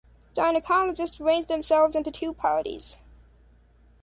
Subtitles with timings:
[0.35, 2.97] Gynecologists ranged themselves into two parties.